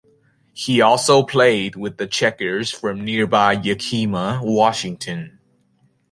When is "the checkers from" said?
1.97-3.05